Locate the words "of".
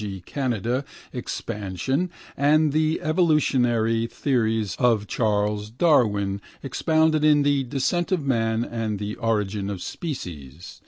4.79-5.05, 8.11-8.25, 9.69-9.79